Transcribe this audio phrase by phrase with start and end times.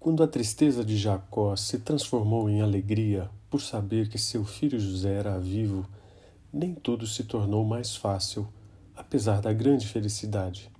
[0.00, 5.12] Quando a tristeza de Jacó se transformou em alegria por saber que seu filho José
[5.12, 5.86] era vivo,
[6.50, 8.48] nem tudo se tornou mais fácil,
[8.96, 10.72] apesar da grande felicidade.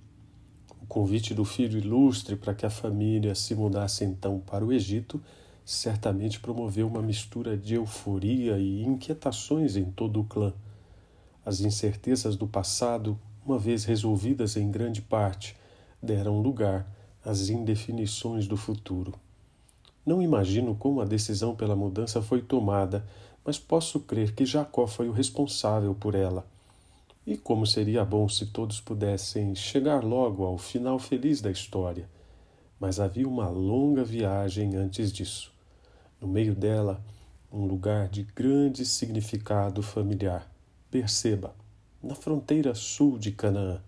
[0.81, 5.21] O convite do filho ilustre para que a família se mudasse então para o Egito
[5.63, 10.51] certamente promoveu uma mistura de euforia e inquietações em todo o clã.
[11.45, 15.55] As incertezas do passado, uma vez resolvidas em grande parte,
[16.01, 16.87] deram lugar
[17.23, 19.13] as indefinições do futuro.
[20.05, 23.05] Não imagino como a decisão pela mudança foi tomada,
[23.45, 26.45] mas posso crer que Jacó foi o responsável por ela.
[27.25, 32.09] E como seria bom se todos pudessem chegar logo ao final feliz da história.
[32.79, 35.51] Mas havia uma longa viagem antes disso.
[36.19, 37.03] No meio dela,
[37.51, 40.51] um lugar de grande significado familiar.
[40.89, 41.53] Perceba,
[42.01, 43.79] na fronteira sul de Canaã.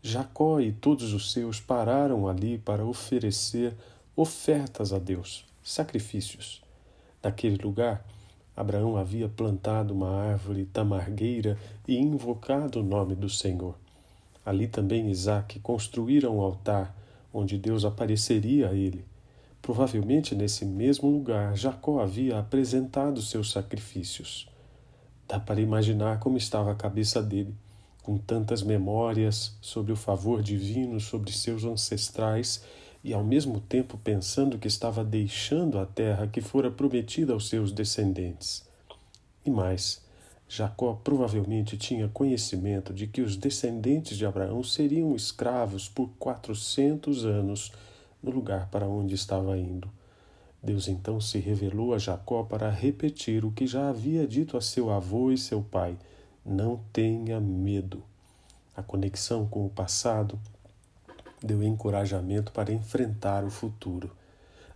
[0.00, 3.74] Jacó e todos os seus pararam ali para oferecer
[4.14, 6.62] ofertas a Deus, sacrifícios.
[7.20, 8.06] Naquele lugar,
[8.56, 13.74] Abraão havia plantado uma árvore tamargueira e invocado o nome do Senhor.
[14.46, 16.94] Ali também Isaac construíra um altar
[17.34, 19.04] onde Deus apareceria a ele.
[19.60, 24.48] Provavelmente nesse mesmo lugar Jacó havia apresentado seus sacrifícios.
[25.26, 27.52] Dá para imaginar como estava a cabeça dele
[28.08, 32.64] com tantas memórias sobre o favor divino sobre seus ancestrais
[33.04, 37.70] e ao mesmo tempo pensando que estava deixando a terra que fora prometida aos seus
[37.70, 38.66] descendentes.
[39.44, 40.00] E mais,
[40.48, 47.72] Jacó provavelmente tinha conhecimento de que os descendentes de Abraão seriam escravos por quatrocentos anos
[48.22, 49.86] no lugar para onde estava indo.
[50.62, 54.90] Deus então se revelou a Jacó para repetir o que já havia dito a seu
[54.90, 55.94] avô e seu pai
[56.44, 58.02] não tenha medo.
[58.76, 60.38] A conexão com o passado
[61.42, 64.10] deu encorajamento para enfrentar o futuro.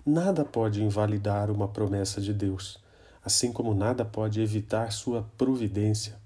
[0.05, 2.79] Nada pode invalidar uma promessa de Deus,
[3.25, 6.21] assim como nada pode evitar sua providência.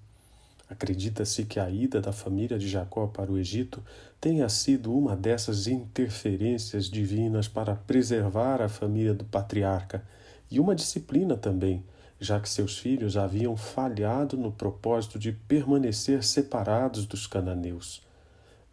[0.69, 3.83] Acredita-se que a ida da família de Jacó para o Egito
[4.21, 10.03] tenha sido uma dessas interferências divinas para preservar a família do patriarca
[10.51, 11.85] e uma disciplina também
[12.19, 18.03] já que seus filhos haviam falhado no propósito de permanecer separados dos cananeus.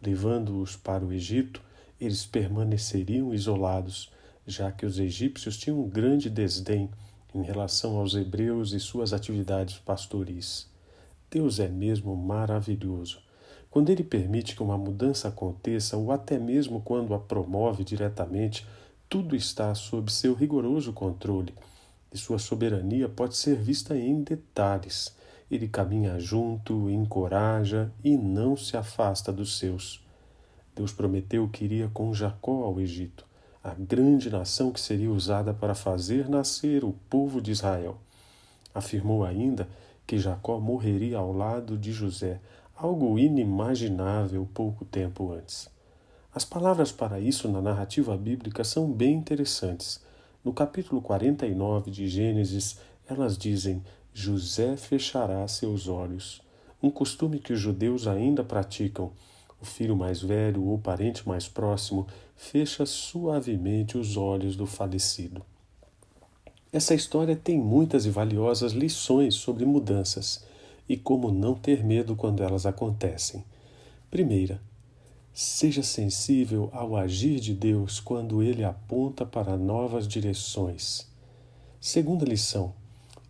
[0.02, 1.60] Levando-os para o Egito,
[2.00, 4.10] eles permaneceriam isolados,
[4.46, 6.90] já que os egípcios tinham um grande desdém
[7.34, 10.68] em relação aos hebreus e suas atividades pastoris.
[11.30, 13.18] Deus é mesmo maravilhoso.
[13.70, 18.64] Quando Ele permite que uma mudança aconteça, ou até mesmo quando a promove diretamente,
[19.08, 21.52] tudo está sob seu rigoroso controle
[22.16, 25.14] sua soberania pode ser vista em detalhes.
[25.50, 30.04] Ele caminha junto, encoraja e não se afasta dos seus.
[30.74, 33.24] Deus prometeu que iria com Jacó ao Egito,
[33.62, 37.98] a grande nação que seria usada para fazer nascer o povo de Israel.
[38.74, 39.68] Afirmou ainda
[40.06, 42.40] que Jacó morreria ao lado de José,
[42.76, 45.68] algo inimaginável pouco tempo antes.
[46.34, 50.02] As palavras para isso na narrativa bíblica são bem interessantes.
[50.44, 52.78] No capítulo 49 de Gênesis,
[53.08, 53.82] elas dizem:
[54.12, 56.42] José fechará seus olhos,
[56.82, 59.10] um costume que os judeus ainda praticam.
[59.58, 62.06] O filho mais velho ou parente mais próximo
[62.36, 65.42] fecha suavemente os olhos do falecido.
[66.70, 70.44] Essa história tem muitas e valiosas lições sobre mudanças
[70.86, 73.42] e como não ter medo quando elas acontecem.
[74.10, 74.60] Primeira,
[75.36, 81.08] Seja sensível ao agir de Deus quando ele aponta para novas direções.
[81.80, 82.72] Segunda lição: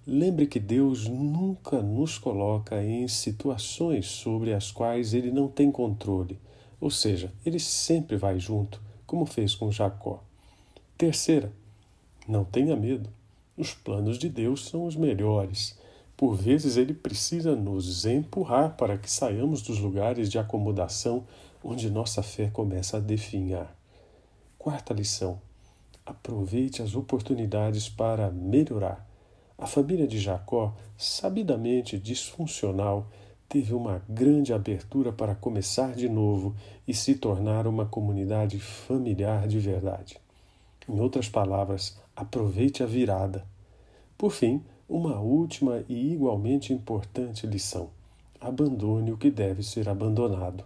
[0.06, 6.38] lembre que Deus nunca nos coloca em situações sobre as quais ele não tem controle,
[6.78, 10.22] ou seja, ele sempre vai junto, como fez com Jacó.
[10.98, 11.50] Terceira,
[12.28, 13.08] não tenha medo.
[13.56, 15.74] Os planos de Deus são os melhores.
[16.18, 21.24] Por vezes ele precisa nos empurrar para que saiamos dos lugares de acomodação
[21.64, 23.74] onde nossa fé começa a definhar.
[24.58, 25.40] Quarta lição:
[26.04, 29.08] aproveite as oportunidades para melhorar.
[29.56, 33.06] A família de Jacó, sabidamente disfuncional,
[33.48, 36.54] teve uma grande abertura para começar de novo
[36.86, 40.18] e se tornar uma comunidade familiar de verdade.
[40.88, 43.46] Em outras palavras, aproveite a virada.
[44.18, 47.88] Por fim, uma última e igualmente importante lição:
[48.38, 50.64] abandone o que deve ser abandonado.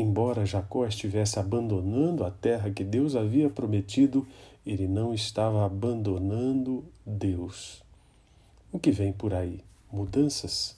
[0.00, 4.26] Embora Jacó estivesse abandonando a terra que Deus havia prometido,
[4.64, 7.82] ele não estava abandonando Deus.
[8.72, 9.62] O que vem por aí?
[9.92, 10.74] Mudanças?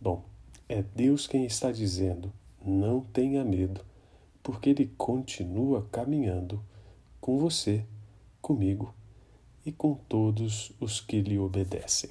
[0.00, 0.24] Bom,
[0.68, 2.32] é Deus quem está dizendo:
[2.64, 3.80] não tenha medo,
[4.40, 6.62] porque Ele continua caminhando
[7.20, 7.84] com você
[8.40, 8.94] comigo
[9.66, 12.10] e com todos os que lhe obedecem.